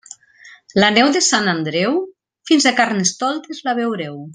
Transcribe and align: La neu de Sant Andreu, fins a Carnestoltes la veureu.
La 0.83 0.89
neu 0.95 1.11
de 1.17 1.21
Sant 1.27 1.51
Andreu, 1.53 2.01
fins 2.53 2.67
a 2.73 2.77
Carnestoltes 2.83 3.65
la 3.69 3.81
veureu. 3.83 4.23